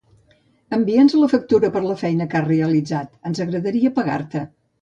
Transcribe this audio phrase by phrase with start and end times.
[0.77, 4.47] Envia'ns la factura per la feina que has realitzat, ens agradaria pagar-te.